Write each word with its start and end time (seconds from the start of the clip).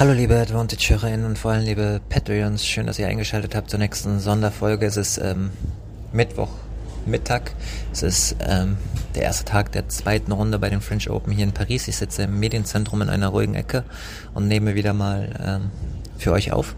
Hallo 0.00 0.14
liebe 0.14 0.34
Advantage-HörerInnen 0.40 1.26
und 1.26 1.38
vor 1.38 1.50
allem 1.50 1.66
liebe 1.66 2.00
Patreons, 2.08 2.64
schön, 2.64 2.86
dass 2.86 2.98
ihr 2.98 3.06
eingeschaltet 3.06 3.54
habt 3.54 3.68
zur 3.68 3.78
nächsten 3.78 4.18
Sonderfolge. 4.18 4.86
Es 4.86 4.96
ist 4.96 5.18
ähm, 5.18 5.50
Mittwoch 6.10 6.48
Mittag. 7.04 7.52
Es 7.92 8.02
ist 8.02 8.36
ähm, 8.40 8.78
der 9.14 9.24
erste 9.24 9.44
Tag 9.44 9.72
der 9.72 9.90
zweiten 9.90 10.32
Runde 10.32 10.58
bei 10.58 10.70
den 10.70 10.80
French 10.80 11.10
Open 11.10 11.34
hier 11.34 11.44
in 11.44 11.52
Paris. 11.52 11.86
Ich 11.86 11.98
sitze 11.98 12.22
im 12.22 12.40
Medienzentrum 12.40 13.02
in 13.02 13.10
einer 13.10 13.28
ruhigen 13.28 13.54
Ecke 13.54 13.84
und 14.32 14.48
nehme 14.48 14.74
wieder 14.74 14.94
mal 14.94 15.38
ähm, 15.38 15.70
für 16.16 16.32
euch 16.32 16.50
auf. 16.50 16.76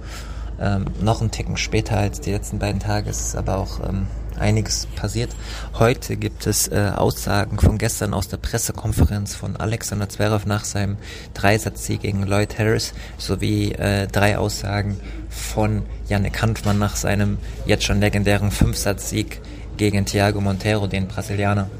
Ähm, 0.61 0.87
noch 1.01 1.21
einen 1.21 1.31
Ticken 1.31 1.57
später 1.57 1.99
als 1.99 2.19
die 2.19 2.33
letzten 2.33 2.59
beiden 2.59 2.81
Tage. 2.81 3.09
Es 3.09 3.21
ist 3.21 3.37
aber 3.37 3.59
auch 3.59 3.89
ähm, 3.89 4.09
einiges 4.43 4.87
passiert. 4.97 5.31
Heute 5.79 6.17
gibt 6.17 6.47
es 6.47 6.69
äh, 6.69 6.93
Aussagen 6.95 7.59
von 7.59 7.79
gestern 7.79 8.13
aus 8.13 8.29
der 8.29 8.37
Pressekonferenz 8.37 9.35
von 9.35 9.57
Alexander 9.57 10.09
Zverev 10.09 10.47
nach 10.47 10.65
seinem 10.65 10.99
Dreisatzsieg 11.33 12.03
gegen 12.03 12.25
Lloyd 12.25 12.59
Harris 12.59 12.93
sowie 13.17 13.73
äh, 13.73 14.07
drei 14.09 14.37
Aussagen 14.37 14.99
von 15.31 15.83
Yannick 16.09 16.43
Hanfmann 16.43 16.79
nach 16.79 16.97
seinem 16.97 17.39
jetzt 17.65 17.85
schon 17.85 18.01
legendären 18.01 18.51
Fünfsatzsieg 18.51 19.41
gegen 19.77 20.05
Thiago 20.05 20.41
Monteiro, 20.41 20.87
den 20.87 21.09
Brasilianer. 21.09 21.71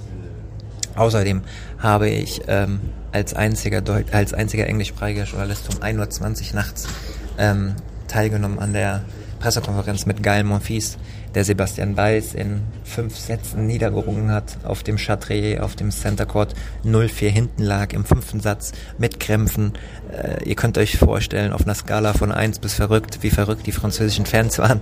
Außerdem 0.95 1.43
habe 1.79 2.09
ich 2.09 2.43
ähm, 2.49 2.81
als 3.13 3.35
einziger 3.35 3.81
Deut 3.81 4.13
als 4.13 4.35
einziger 4.35 4.67
englischsprachiger 4.67 5.25
Journalist 5.25 5.69
um 5.75 5.83
1.20 5.83 6.51
Uhr 6.51 6.55
nachts 6.55 6.87
ähm, 7.39 7.75
teilgenommen 8.09 8.59
an 8.59 8.73
der 8.73 9.03
Pressekonferenz 9.43 10.07
mit 10.07 10.23
Gael 10.23 10.45
Monfils, 10.45 10.99
der 11.35 11.43
Sebastian 11.43 11.97
Weiß 11.97 12.35
in 12.35 12.63
fünf 12.85 13.19
Sätzen 13.19 13.67
niedergerungen 13.67 14.31
hat 14.31 14.57
auf 14.63 14.85
dem 14.85 14.99
Chatrier, 14.99 15.65
auf 15.65 15.75
dem 15.75 15.91
Center 15.91 16.27
Court 16.27 16.55
0-4 16.85 17.29
hinten 17.29 17.65
lag 17.65 17.93
im 17.93 18.05
fünften 18.05 18.39
Satz 18.39 18.71
mit 18.99 19.19
Krämpfen. 19.19 19.73
Äh, 20.13 20.49
ihr 20.49 20.55
könnt 20.55 20.79
euch 20.79 20.97
vorstellen, 20.97 21.53
auf 21.53 21.63
einer 21.63 21.75
Skala 21.75 22.13
von 22.13 22.31
1 22.31 22.61
bis 22.61 22.75
verrückt, 22.75 23.19
wie 23.23 23.31
verrückt 23.31 23.67
die 23.67 23.73
französischen 23.73 24.27
Fans 24.27 24.61
waren. 24.61 24.79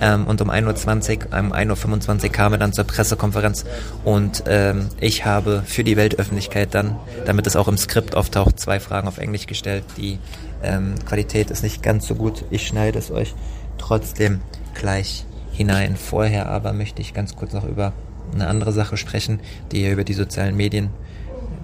Ähm, 0.00 0.28
und 0.28 0.40
um 0.40 0.50
1.20 0.50 1.32
Uhr, 1.32 1.40
um 1.40 1.52
1.25 1.52 2.24
Uhr 2.26 2.28
kam 2.30 2.52
er 2.52 2.58
dann 2.58 2.72
zur 2.72 2.84
Pressekonferenz 2.84 3.64
und 4.04 4.44
ähm, 4.46 4.88
ich 5.00 5.24
habe 5.24 5.64
für 5.66 5.82
die 5.82 5.96
Weltöffentlichkeit 5.96 6.74
dann, 6.76 6.94
damit 7.24 7.48
es 7.48 7.56
auch 7.56 7.66
im 7.66 7.76
Skript 7.76 8.14
auftaucht, 8.14 8.60
zwei 8.60 8.78
Fragen 8.78 9.08
auf 9.08 9.18
Englisch 9.18 9.46
gestellt. 9.46 9.82
Die 9.96 10.20
ähm, 10.62 10.94
Qualität 11.04 11.50
ist 11.50 11.64
nicht 11.64 11.82
ganz 11.82 12.06
so 12.06 12.14
gut. 12.14 12.44
Ich 12.50 12.68
schneide 12.68 13.00
es 13.00 13.10
euch 13.10 13.34
trotzdem 13.78 14.40
gleich 14.74 15.24
hinein. 15.52 15.96
Vorher 15.96 16.48
aber 16.48 16.72
möchte 16.72 17.00
ich 17.02 17.14
ganz 17.14 17.36
kurz 17.36 17.52
noch 17.52 17.64
über 17.64 17.92
eine 18.32 18.48
andere 18.48 18.72
Sache 18.72 18.96
sprechen, 18.96 19.40
die 19.72 19.82
ihr 19.82 19.92
über 19.92 20.04
die 20.04 20.14
sozialen 20.14 20.56
Medien, 20.56 20.90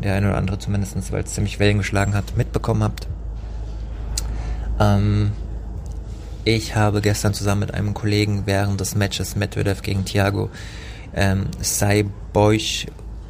der 0.03 0.15
eine 0.15 0.29
oder 0.29 0.39
andere 0.39 0.59
zumindest, 0.59 1.13
weil 1.13 1.25
es 1.25 1.35
ziemlich 1.35 1.59
Wellen 1.59 1.79
geschlagen 1.79 2.15
hat, 2.15 2.37
mitbekommen 2.37 2.83
habt. 2.83 3.09
Ähm, 4.81 5.33
ich 6.45 6.75
habe 6.75 7.01
gestern 7.01 7.35
zusammen 7.35 7.61
mit 7.61 7.75
einem 7.75 7.95
Kollegen 7.95 8.43
während 8.47 8.81
des 8.81 8.95
Matches 8.95 9.37
Medvedev 9.37 9.83
gegen 9.83 10.05
Thiago 10.05 10.51
ähm, 11.15 11.47
Saiboich 11.61 12.87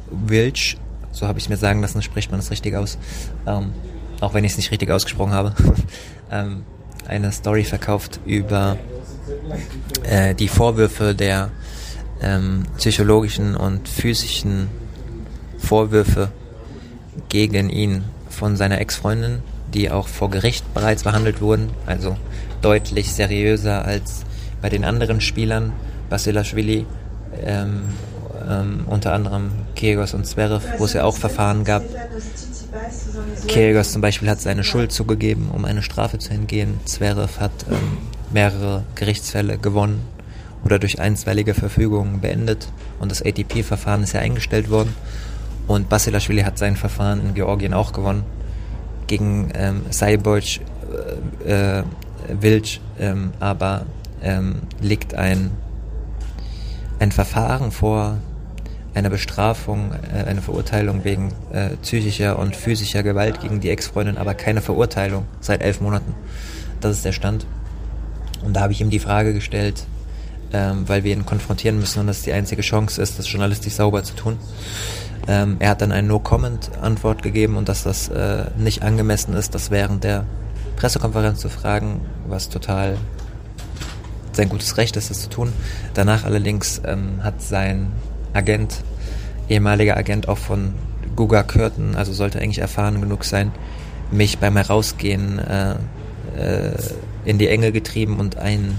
Wilch, 0.09 0.77
so 1.11 1.27
habe 1.27 1.39
ich 1.39 1.49
mir 1.49 1.57
sagen 1.57 1.81
lassen, 1.81 2.01
spricht 2.01 2.31
man 2.31 2.39
das 2.39 2.51
richtig 2.51 2.75
aus, 2.75 2.97
ähm, 3.45 3.71
auch 4.21 4.33
wenn 4.33 4.43
ich 4.43 4.53
es 4.53 4.57
nicht 4.57 4.71
richtig 4.71 4.89
ausgesprochen 4.89 5.33
habe, 5.33 5.53
ähm, 6.31 6.63
eine 7.07 7.31
Story 7.31 7.63
verkauft 7.63 8.19
über 8.25 8.77
äh, 10.03 10.35
die 10.35 10.47
Vorwürfe 10.47 11.15
der 11.15 11.49
ähm, 12.21 12.63
psychologischen 12.77 13.55
und 13.55 13.87
physischen 13.87 14.69
Vorwürfe 15.57 16.29
gegen 17.29 17.69
ihn 17.69 18.03
von 18.29 18.55
seiner 18.55 18.79
Ex-Freundin, 18.79 19.39
die 19.73 19.91
auch 19.91 20.07
vor 20.07 20.29
Gericht 20.29 20.73
bereits 20.73 21.03
behandelt 21.03 21.41
wurden, 21.41 21.69
also 21.85 22.17
deutlich 22.61 23.13
seriöser 23.13 23.85
als 23.85 24.23
bei 24.61 24.69
den 24.69 24.83
anderen 24.85 25.21
Spielern, 25.21 25.73
Basilashvili, 26.09 26.85
ähm, 27.43 27.81
ähm, 28.49 28.85
unter 28.87 29.13
anderem 29.13 29.51
Kyrgios 29.75 30.13
und 30.13 30.25
Zverev, 30.25 30.65
wo 30.77 30.85
es 30.85 30.93
ja 30.93 31.03
auch 31.03 31.15
Verfahren 31.15 31.63
gab. 31.63 31.83
Kyrgios 33.47 33.91
zum 33.91 34.01
Beispiel 34.01 34.29
hat 34.29 34.41
seine 34.41 34.63
Schuld 34.63 34.91
zugegeben, 34.91 35.49
um 35.53 35.65
eine 35.65 35.81
Strafe 35.81 36.17
zu 36.17 36.31
entgehen. 36.31 36.79
Zverev 36.85 37.39
hat 37.39 37.51
ähm, 37.69 37.97
mehrere 38.31 38.83
Gerichtsfälle 38.95 39.57
gewonnen 39.57 40.01
oder 40.63 40.79
durch 40.79 40.99
einstweilige 40.99 41.53
Verfügungen 41.53 42.21
beendet 42.21 42.67
und 42.99 43.11
das 43.11 43.21
ATP-Verfahren 43.21 44.03
ist 44.03 44.13
ja 44.13 44.21
eingestellt 44.21 44.69
worden. 44.69 44.95
Und 45.67 45.89
Basilashvili 45.89 46.41
hat 46.41 46.57
sein 46.57 46.75
Verfahren 46.75 47.21
in 47.21 47.33
Georgien 47.33 47.73
auch 47.73 47.93
gewonnen 47.93 48.23
gegen 49.07 49.49
ähm, 49.53 49.81
Saiboc 49.89 50.43
äh, 51.45 51.79
äh, 51.79 51.83
Wilch, 52.29 52.81
ähm, 52.99 53.31
aber 53.39 53.85
ähm, 54.21 54.61
liegt 54.81 55.13
ein, 55.13 55.51
ein 56.99 57.11
Verfahren 57.11 57.71
vor, 57.71 58.17
eine 58.93 59.09
Bestrafung, 59.09 59.91
äh, 59.91 60.23
eine 60.23 60.41
Verurteilung 60.41 61.03
wegen 61.03 61.33
äh, 61.51 61.69
psychischer 61.81 62.37
und 62.39 62.55
physischer 62.55 63.03
Gewalt 63.03 63.41
gegen 63.41 63.59
die 63.59 63.69
Ex-Freundin, 63.69 64.17
aber 64.17 64.33
keine 64.33 64.61
Verurteilung 64.61 65.25
seit 65.39 65.61
elf 65.61 65.81
Monaten. 65.81 66.13
Das 66.81 66.97
ist 66.97 67.05
der 67.05 67.11
Stand. 67.11 67.45
Und 68.43 68.55
da 68.55 68.61
habe 68.61 68.73
ich 68.73 68.81
ihm 68.81 68.89
die 68.89 68.99
Frage 68.99 69.33
gestellt, 69.33 69.85
ähm, 70.51 70.87
weil 70.87 71.03
wir 71.03 71.13
ihn 71.13 71.25
konfrontieren 71.25 71.79
müssen 71.79 71.99
und 71.99 72.07
das 72.07 72.21
die 72.21 72.33
einzige 72.33 72.61
Chance 72.61 73.01
ist, 73.01 73.17
das 73.17 73.31
journalistisch 73.31 73.73
sauber 73.73 74.03
zu 74.03 74.15
tun. 74.15 74.37
Ähm, 75.27 75.55
er 75.59 75.69
hat 75.69 75.81
dann 75.81 75.91
eine 75.91 76.07
No-Comment-Antwort 76.07 77.23
gegeben 77.23 77.55
und 77.55 77.69
dass 77.69 77.83
das 77.83 78.09
äh, 78.09 78.45
nicht 78.57 78.83
angemessen 78.83 79.33
ist, 79.33 79.55
das 79.55 79.71
während 79.71 80.03
der 80.03 80.25
Pressekonferenz 80.75 81.39
zu 81.39 81.49
fragen, 81.49 82.01
was 82.27 82.49
total 82.49 82.97
sein 84.33 84.49
gutes 84.49 84.77
Recht 84.77 84.97
ist, 84.97 85.09
das 85.09 85.21
zu 85.21 85.29
tun. 85.29 85.53
Danach 85.93 86.25
allerdings 86.25 86.81
ähm, 86.85 87.23
hat 87.23 87.41
sein 87.41 87.91
Agent, 88.33 88.83
ehemaliger 89.49 89.97
Agent 89.97 90.27
auch 90.27 90.37
von 90.37 90.73
Guga 91.15 91.43
Curtin, 91.43 91.95
also 91.95 92.13
sollte 92.13 92.39
eigentlich 92.39 92.59
erfahren 92.59 93.01
genug 93.01 93.23
sein, 93.23 93.51
mich 94.11 94.39
beim 94.39 94.57
Herausgehen 94.57 95.39
äh, 95.39 95.75
äh, 96.37 96.73
in 97.25 97.37
die 97.37 97.47
Enge 97.47 97.71
getrieben 97.71 98.19
und 98.19 98.37
ein 98.37 98.77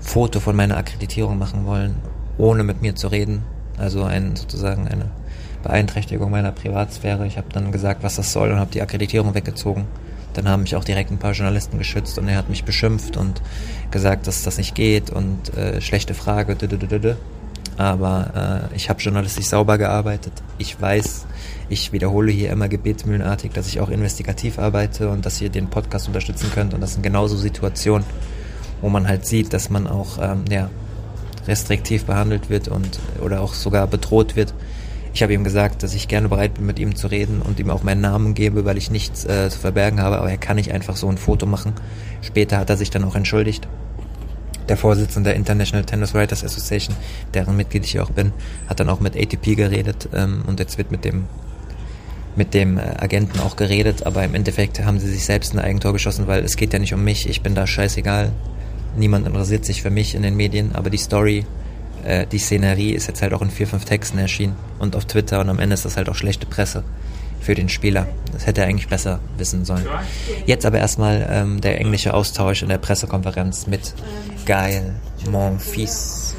Foto 0.00 0.40
von 0.40 0.56
meiner 0.56 0.76
Akkreditierung 0.76 1.38
machen 1.38 1.66
wollen, 1.66 1.96
ohne 2.38 2.64
mit 2.64 2.82
mir 2.82 2.94
zu 2.94 3.08
reden. 3.08 3.42
Also 3.78 4.04
ein, 4.04 4.36
sozusagen 4.36 4.88
eine 4.88 5.10
Beeinträchtigung 5.62 6.30
meiner 6.30 6.52
Privatsphäre. 6.52 7.26
Ich 7.26 7.36
habe 7.36 7.48
dann 7.52 7.72
gesagt, 7.72 8.02
was 8.02 8.16
das 8.16 8.32
soll 8.32 8.50
und 8.50 8.58
habe 8.58 8.70
die 8.70 8.82
Akkreditierung 8.82 9.34
weggezogen. 9.34 9.86
Dann 10.34 10.48
haben 10.48 10.62
mich 10.62 10.76
auch 10.76 10.84
direkt 10.84 11.10
ein 11.10 11.18
paar 11.18 11.32
Journalisten 11.32 11.78
geschützt 11.78 12.18
und 12.18 12.28
er 12.28 12.36
hat 12.36 12.48
mich 12.48 12.64
beschimpft 12.64 13.16
und 13.16 13.42
gesagt, 13.90 14.26
dass 14.26 14.42
das 14.42 14.58
nicht 14.58 14.74
geht 14.74 15.10
und 15.10 15.56
äh, 15.56 15.80
schlechte 15.80 16.14
Frage. 16.14 16.56
Aber 17.80 18.68
äh, 18.70 18.76
ich 18.76 18.90
habe 18.90 19.00
journalistisch 19.00 19.46
sauber 19.46 19.78
gearbeitet. 19.78 20.34
Ich 20.58 20.78
weiß, 20.78 21.24
ich 21.70 21.92
wiederhole 21.92 22.30
hier 22.30 22.50
immer 22.50 22.68
gebetsmühlenartig, 22.68 23.52
dass 23.52 23.68
ich 23.68 23.80
auch 23.80 23.88
investigativ 23.88 24.58
arbeite 24.58 25.08
und 25.08 25.24
dass 25.24 25.40
ihr 25.40 25.48
den 25.48 25.68
Podcast 25.68 26.06
unterstützen 26.06 26.50
könnt. 26.54 26.74
Und 26.74 26.82
das 26.82 26.92
sind 26.92 27.00
genauso 27.02 27.38
Situationen, 27.38 28.04
wo 28.82 28.90
man 28.90 29.08
halt 29.08 29.24
sieht, 29.24 29.54
dass 29.54 29.70
man 29.70 29.86
auch 29.86 30.18
ähm, 30.20 30.44
ja, 30.50 30.68
restriktiv 31.48 32.04
behandelt 32.04 32.50
wird 32.50 32.68
und 32.68 33.00
oder 33.22 33.40
auch 33.40 33.54
sogar 33.54 33.86
bedroht 33.86 34.36
wird. 34.36 34.52
Ich 35.14 35.22
habe 35.22 35.32
ihm 35.32 35.42
gesagt, 35.42 35.82
dass 35.82 35.94
ich 35.94 36.06
gerne 36.06 36.28
bereit 36.28 36.56
bin, 36.56 36.66
mit 36.66 36.78
ihm 36.78 36.96
zu 36.96 37.06
reden 37.06 37.40
und 37.40 37.58
ihm 37.60 37.70
auch 37.70 37.82
meinen 37.82 38.02
Namen 38.02 38.34
gebe, 38.34 38.66
weil 38.66 38.76
ich 38.76 38.90
nichts 38.90 39.24
äh, 39.24 39.48
zu 39.48 39.58
verbergen 39.58 40.02
habe, 40.02 40.18
aber 40.18 40.30
er 40.30 40.36
kann 40.36 40.56
nicht 40.56 40.70
einfach 40.70 40.96
so 40.96 41.08
ein 41.08 41.16
Foto 41.16 41.46
machen. 41.46 41.72
Später 42.20 42.58
hat 42.58 42.68
er 42.68 42.76
sich 42.76 42.90
dann 42.90 43.04
auch 43.04 43.14
entschuldigt. 43.14 43.66
Der 44.68 44.76
Vorsitzende 44.76 45.30
der 45.30 45.36
International 45.36 45.84
Tennis 45.84 46.14
Writers 46.14 46.44
Association, 46.44 46.96
deren 47.34 47.56
Mitglied 47.56 47.84
ich 47.84 47.98
auch 48.00 48.10
bin, 48.10 48.32
hat 48.68 48.80
dann 48.80 48.88
auch 48.88 49.00
mit 49.00 49.16
ATP 49.16 49.56
geredet 49.56 50.08
ähm, 50.14 50.42
und 50.46 50.60
jetzt 50.60 50.78
wird 50.78 50.90
mit 50.90 51.04
dem 51.04 51.26
mit 52.36 52.54
dem 52.54 52.78
äh, 52.78 52.82
Agenten 52.98 53.40
auch 53.40 53.56
geredet, 53.56 54.06
aber 54.06 54.24
im 54.24 54.34
Endeffekt 54.34 54.84
haben 54.84 55.00
sie 55.00 55.10
sich 55.10 55.24
selbst 55.24 55.52
ein 55.52 55.58
Eigentor 55.58 55.92
geschossen, 55.92 56.28
weil 56.28 56.44
es 56.44 56.56
geht 56.56 56.72
ja 56.72 56.78
nicht 56.78 56.94
um 56.94 57.02
mich, 57.02 57.28
ich 57.28 57.42
bin 57.42 57.56
da 57.56 57.66
scheißegal. 57.66 58.30
Niemand 58.96 59.26
interessiert 59.26 59.64
sich 59.64 59.82
für 59.82 59.90
mich 59.90 60.14
in 60.14 60.22
den 60.22 60.36
Medien, 60.36 60.74
aber 60.74 60.90
die 60.90 60.98
Story, 60.98 61.44
äh, 62.04 62.26
die 62.26 62.38
Szenerie 62.38 62.92
ist 62.92 63.08
jetzt 63.08 63.20
halt 63.22 63.34
auch 63.34 63.42
in 63.42 63.50
vier, 63.50 63.66
fünf 63.66 63.84
Texten 63.84 64.18
erschienen 64.18 64.54
und 64.78 64.94
auf 64.94 65.06
Twitter 65.06 65.40
und 65.40 65.48
am 65.48 65.58
Ende 65.58 65.74
ist 65.74 65.84
das 65.84 65.96
halt 65.96 66.08
auch 66.08 66.14
schlechte 66.14 66.46
Presse 66.46 66.84
für 67.40 67.54
den 67.54 67.68
Spieler. 67.68 68.06
Das 68.32 68.46
hätte 68.46 68.60
er 68.62 68.68
eigentlich 68.68 68.88
besser 68.88 69.20
wissen 69.36 69.64
sollen. 69.64 69.86
Jetzt 70.46 70.64
aber 70.66 70.78
erstmal 70.78 71.26
ähm, 71.30 71.60
der 71.60 71.80
englische 71.80 72.14
Austausch 72.14 72.62
in 72.62 72.68
der 72.68 72.78
Pressekonferenz 72.78 73.66
mit 73.66 73.94
Gael 74.46 74.94
Monfils. 75.30 76.34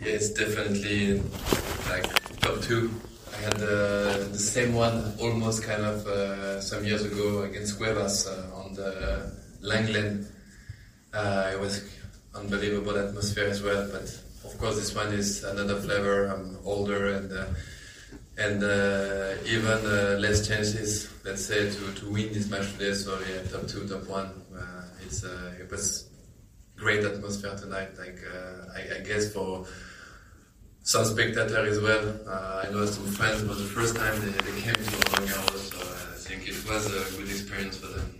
Yeah, 0.00 0.14
it's 0.14 0.32
definitely 0.32 1.22
like 1.88 2.08
top 2.40 2.60
two. 2.62 2.90
I 3.32 3.44
had 3.44 3.62
uh, 3.62 4.32
the 4.32 4.38
same 4.38 4.74
one 4.74 5.12
almost 5.20 5.62
kind 5.62 5.82
of 5.84 6.06
uh, 6.06 6.60
some 6.60 6.84
years 6.84 7.04
ago 7.04 7.42
against 7.42 7.78
Cuevas 7.78 8.26
uh, 8.26 8.56
on 8.56 8.74
the 8.74 9.30
Langland. 9.62 10.26
Uh, 11.12 11.50
it 11.52 11.60
was 11.60 11.82
unbelievable 12.34 12.96
atmosphere 12.96 13.48
as 13.48 13.62
well, 13.62 13.88
but 13.90 14.02
of 14.44 14.58
course 14.58 14.76
this 14.76 14.94
one 14.94 15.12
is 15.12 15.44
another 15.44 15.76
flavor. 15.76 16.26
I'm 16.26 16.58
older 16.64 17.14
and 17.14 17.32
uh, 17.32 17.44
and 18.40 18.64
uh, 18.64 19.34
even 19.44 19.78
uh, 19.84 20.16
less 20.18 20.48
chances, 20.48 21.10
let's 21.24 21.44
say, 21.44 21.70
to, 21.70 21.92
to 21.92 22.10
win 22.10 22.32
this 22.32 22.48
match 22.48 22.72
today. 22.72 22.94
So 22.94 23.18
yeah, 23.20 23.42
top 23.52 23.68
two, 23.68 23.86
top 23.86 24.08
one. 24.08 24.30
Uh, 24.56 24.84
it's 25.04 25.22
uh, 25.24 25.52
it 25.60 25.70
was 25.70 26.08
great 26.76 27.04
atmosphere 27.04 27.54
tonight. 27.54 27.90
Like 27.98 28.18
uh, 28.24 28.72
I, 28.74 28.98
I 28.98 29.00
guess 29.04 29.32
for 29.32 29.66
some 30.82 31.04
spectator 31.04 31.66
as 31.66 31.78
well. 31.80 32.04
Uh, 32.26 32.64
I 32.64 32.70
know 32.72 32.86
some 32.86 33.06
friends 33.06 33.44
was 33.44 33.58
the 33.58 33.68
first 33.68 33.94
time 33.96 34.18
they, 34.20 34.30
they 34.30 34.60
came 34.60 34.74
to 34.74 35.20
Roland 35.20 35.30
so 35.60 35.78
I 35.78 36.16
think 36.16 36.48
it 36.48 36.58
was 36.66 36.86
a 36.86 37.16
good 37.16 37.28
experience 37.28 37.76
for 37.76 37.88
them. 37.88 38.16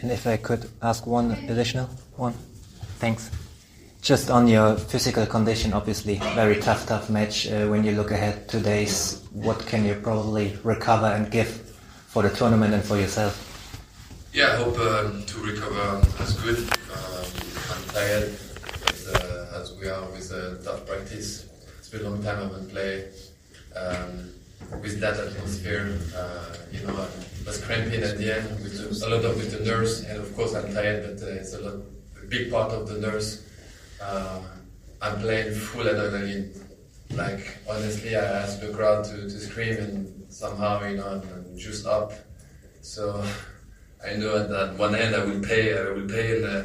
And 0.00 0.12
if 0.12 0.26
I 0.26 0.36
could 0.36 0.70
ask 0.80 1.04
one 1.06 1.32
additional 1.32 1.86
one, 2.16 2.34
thanks. 3.00 3.30
Just 4.02 4.30
on 4.32 4.48
your 4.48 4.74
physical 4.74 5.24
condition, 5.26 5.72
obviously, 5.72 6.16
very 6.34 6.58
tough, 6.58 6.86
tough 6.86 7.08
match. 7.08 7.46
Uh, 7.46 7.68
when 7.68 7.84
you 7.84 7.92
look 7.92 8.10
ahead 8.10 8.48
two 8.48 8.60
days, 8.60 9.22
what 9.30 9.64
can 9.64 9.84
you 9.84 9.94
probably 9.94 10.58
recover 10.64 11.06
and 11.06 11.30
give 11.30 11.48
for 12.08 12.24
the 12.24 12.30
tournament 12.30 12.74
and 12.74 12.82
for 12.82 12.96
yourself? 12.96 13.38
Yeah, 14.32 14.54
I 14.54 14.56
hope 14.56 14.76
um, 14.80 15.22
to 15.22 15.38
recover 15.38 16.04
as 16.18 16.34
good. 16.42 16.58
Um, 16.58 17.26
I'm 17.70 17.84
tired, 17.94 18.34
but, 18.82 19.22
uh, 19.22 19.60
as 19.60 19.72
we 19.78 19.88
are 19.88 20.04
with 20.10 20.32
uh, 20.32 20.60
tough 20.64 20.84
practice. 20.84 21.48
It's 21.78 21.88
been 21.88 22.00
a 22.00 22.10
long 22.10 22.20
time 22.24 22.38
I 22.38 22.42
haven't 22.42 22.70
played 22.70 23.04
um, 23.76 24.32
with 24.82 24.98
that 24.98 25.14
atmosphere. 25.16 25.96
Uh, 26.16 26.56
you 26.72 26.84
know, 26.84 26.94
I 26.94 27.06
was 27.46 27.62
cramping 27.64 28.02
at 28.02 28.18
the 28.18 28.34
end 28.34 28.50
with 28.64 29.00
a 29.00 29.08
lot 29.08 29.24
of 29.24 29.36
with 29.36 29.56
the 29.56 29.64
nerves, 29.64 30.00
and 30.00 30.18
of 30.18 30.34
course 30.34 30.56
I'm 30.56 30.74
tired, 30.74 31.04
but 31.06 31.24
uh, 31.24 31.30
it's 31.30 31.54
a 31.54 31.60
lot, 31.60 31.74
a 32.20 32.26
big 32.26 32.50
part 32.50 32.72
of 32.72 32.88
the 32.88 32.98
nerves. 32.98 33.46
Uh, 34.02 34.40
I'm 35.00 35.18
playing 35.20 35.54
full 35.54 35.84
adrenaline. 35.84 36.58
Like 37.10 37.58
honestly, 37.68 38.16
I 38.16 38.24
asked 38.42 38.60
the 38.60 38.72
crowd 38.72 39.04
to, 39.04 39.22
to 39.22 39.38
scream, 39.38 39.76
and 39.78 40.32
somehow 40.32 40.84
you 40.84 40.96
know 40.96 41.06
I'm, 41.06 41.56
just 41.56 41.86
up. 41.86 42.12
So 42.80 43.24
I 44.06 44.14
know 44.14 44.36
at 44.36 44.48
that 44.48 44.76
one 44.76 44.94
end 44.94 45.14
I 45.14 45.24
will 45.24 45.40
pay. 45.40 45.78
I 45.78 45.90
will 45.90 46.08
pay, 46.08 46.36
and 46.36 46.44
uh, 46.44 46.62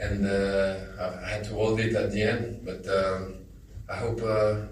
and 0.00 0.26
uh, 0.26 1.24
I 1.24 1.28
had 1.28 1.44
to 1.44 1.54
hold 1.54 1.80
it 1.80 1.94
at 1.94 2.12
the 2.12 2.22
end. 2.22 2.60
But 2.64 2.86
um, 2.88 3.46
I 3.88 3.96
hope 3.96 4.20
uh, 4.22 4.66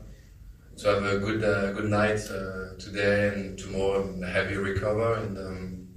to 0.78 0.88
have 0.88 1.04
a 1.04 1.18
good 1.18 1.42
uh, 1.42 1.72
good 1.72 1.88
night 1.88 2.20
uh, 2.30 2.76
today 2.78 3.28
and 3.28 3.58
tomorrow. 3.58 4.02
and 4.02 4.22
A 4.24 4.28
heavy 4.28 4.56
recover, 4.56 5.14
and 5.14 5.38
um, 5.38 5.88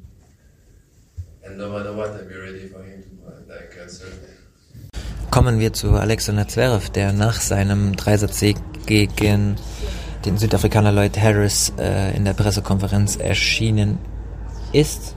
and 1.43 1.57
no 1.57 1.71
matter 1.71 1.93
what, 1.93 2.11
I'll 2.11 2.25
be 2.25 2.35
ready 2.35 2.67
for 2.67 2.83
him. 2.83 3.03
Like 3.47 3.77
uh, 3.81 3.87
Sunday. 3.87 4.35
Kommen 5.31 5.59
wir 5.59 5.73
zu 5.73 5.91
Alexander 5.91 6.47
Zverev, 6.47 6.89
der 6.89 7.13
nach 7.13 7.39
seinem 7.39 7.95
Dreisatzsieg 7.95 8.57
gegen 8.87 9.55
den 10.25 10.37
Südafrikaner 10.37 10.91
Lloyd 10.91 11.19
Harris 11.19 11.71
äh, 11.77 12.15
in 12.15 12.25
der 12.25 12.33
Pressekonferenz 12.33 13.15
erschienen 13.15 13.99
ist. 14.73 15.15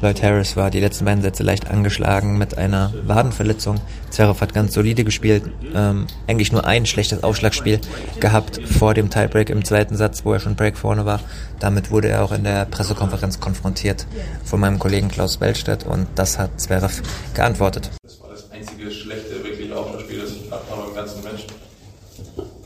Lloyd 0.00 0.22
Harris 0.22 0.56
war 0.56 0.70
die 0.70 0.78
letzten 0.78 1.04
beiden 1.04 1.22
Sätze 1.22 1.42
leicht 1.42 1.68
angeschlagen 1.68 2.38
mit 2.38 2.56
einer 2.56 2.92
Wadenverletzung. 3.04 3.80
Zverev 4.10 4.40
hat 4.40 4.54
ganz 4.54 4.74
solide 4.74 5.02
gespielt, 5.02 5.50
ähm, 5.74 6.06
eigentlich 6.28 6.52
nur 6.52 6.64
ein 6.64 6.86
schlechtes 6.86 7.24
Aufschlagspiel 7.24 7.80
gehabt 8.20 8.60
vor 8.64 8.94
dem 8.94 9.10
Tiebreak 9.10 9.50
im 9.50 9.64
zweiten 9.64 9.96
Satz, 9.96 10.24
wo 10.24 10.32
er 10.32 10.40
schon 10.40 10.54
Break 10.54 10.78
vorne 10.78 11.04
war. 11.04 11.20
Damit 11.58 11.90
wurde 11.90 12.08
er 12.08 12.24
auch 12.24 12.30
in 12.30 12.44
der 12.44 12.64
Pressekonferenz 12.66 13.40
konfrontiert 13.40 14.06
von 14.44 14.60
meinem 14.60 14.78
Kollegen 14.78 15.08
Klaus 15.08 15.40
Wellstedt 15.40 15.84
und 15.84 16.06
das 16.14 16.38
hat 16.38 16.60
Zverev 16.60 17.02
geantwortet. 17.34 17.90
Das 18.04 18.20
war 18.20 18.30
das 18.30 18.50
einzige 18.52 18.90
schlechte, 18.92 19.42
wirklich 19.42 19.72
Aufschlagspiel, 19.72 20.20
das 20.20 20.30
ich 20.30 20.44
gehabt 20.44 20.70
habe 20.70 20.82
im 20.87 20.87
ganzen 20.98 21.22
Match. 21.22 21.46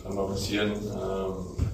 Kann 0.02 0.14
mal 0.14 0.26
passieren. 0.26 0.73
Ähm, 0.73 1.67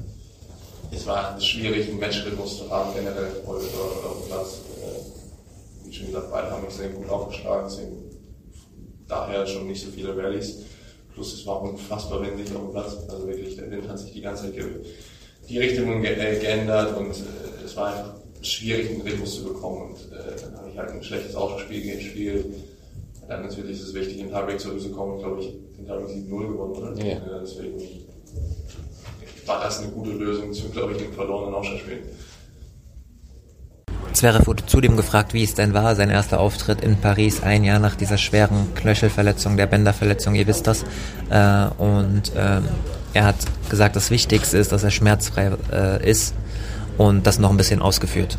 es 0.91 1.07
war 1.07 1.41
schwierig, 1.41 1.89
einen 1.89 2.01
Matchrhythmus 2.01 2.59
zu 2.59 2.71
haben, 2.71 2.93
generell 2.95 3.31
auf 3.47 3.61
dem 3.61 4.27
Platz. 4.27 4.61
Äh, 4.83 5.87
wie 5.87 5.93
schon 5.95 6.07
gesagt, 6.07 6.31
beide 6.31 6.51
haben 6.51 6.65
extrem 6.65 6.95
gut 6.97 7.09
aufgeschlagen, 7.09 7.69
deswegen 7.69 7.97
daher 9.07 9.47
schon 9.47 9.69
nicht 9.69 9.85
so 9.85 9.91
viele 9.91 10.17
Rallyes. 10.17 10.65
Plus 11.15 11.33
es 11.35 11.47
war 11.47 11.63
unfassbar 11.63 12.23
windig 12.23 12.55
auf 12.55 12.63
dem 12.63 12.73
Platz. 12.73 12.97
Also 13.09 13.29
wirklich, 13.29 13.57
der 13.57 13.71
Wind 13.71 13.89
hat 13.89 13.99
sich 13.99 14.13
die 14.13 14.21
ganze 14.21 14.45
Zeit 14.45 14.65
die 15.49 15.59
Richtung 15.59 16.03
ge 16.03 16.13
äh, 16.13 16.41
geändert 16.41 16.97
und 16.97 17.11
äh, 17.11 17.65
es 17.65 17.77
war 17.77 17.87
einfach 17.87 18.15
schwierig, 18.43 18.91
einen 18.91 19.03
Rhythmus 19.03 19.37
zu 19.37 19.45
bekommen. 19.45 19.93
Und 19.93 20.13
äh, 20.13 20.41
dann 20.43 20.57
habe 20.57 20.71
ich 20.71 20.77
halt 20.77 20.91
ein 20.91 21.03
schlechtes 21.03 21.37
Autospiel 21.37 21.97
gespielt. 21.97 22.47
Dann 23.29 23.43
natürlich 23.43 23.73
ist 23.73 23.89
es 23.89 23.95
wichtig, 23.95 24.21
in 24.21 24.29
Tiebreak 24.29 24.59
zurückzukommen. 24.59 25.17
Ich 25.17 25.23
glaube, 25.23 25.41
ich 25.41 25.53
den 25.77 25.85
Tiebreak 25.85 26.09
7-0 26.09 26.49
gewonnen, 26.49 26.73
oder? 26.73 26.97
Ja. 26.97 27.05
ja. 27.05 27.39
Deswegen 27.41 27.79
war 29.47 29.61
das 29.63 29.81
eine 29.81 29.89
gute 29.89 30.11
Lösung 30.11 30.53
zu, 30.53 30.69
glaube 30.71 30.93
ich, 30.93 30.99
dem 30.99 31.13
verlorenen 31.13 31.55
Aufschlagspiel. 31.55 32.03
Zverev 34.15 34.47
wurde 34.47 34.65
zudem 34.67 34.97
gefragt, 34.97 35.35
wie 35.35 35.45
es 35.45 35.55
denn 35.55 35.75
war, 35.75 35.95
sein 35.95 36.09
erster 36.09 36.41
Auftritt 36.41 36.81
in 36.81 36.97
Paris, 36.97 37.43
ein 37.43 37.65
Jahr 37.65 37.79
nach 37.79 37.95
dieser 37.95 38.17
schweren 38.17 38.75
Knöchelverletzung, 38.75 39.57
der 39.57 39.67
Bänderverletzung, 39.67 40.35
ihr 40.35 40.47
wisst 40.47 40.67
das. 40.67 40.85
Äh, 41.31 41.67
und 41.79 42.33
ähm, 42.35 42.65
er 43.13 43.25
hat 43.25 43.37
gesagt, 43.69 43.95
das 43.95 44.11
Wichtigste 44.11 44.57
ist, 44.57 44.73
dass 44.73 44.85
er 44.85 44.91
schmerzfrei 44.91 45.53
äh, 45.71 46.11
ist 46.11 46.35
und 46.97 47.27
das 47.27 47.39
noch 47.39 47.51
ein 47.51 47.59
bisschen 47.59 47.83
ausgeführt. 47.83 48.39